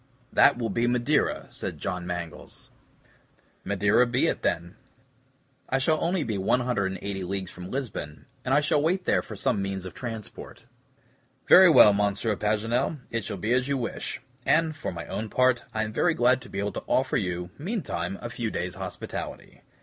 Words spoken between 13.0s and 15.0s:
it shall be as you wish; and, for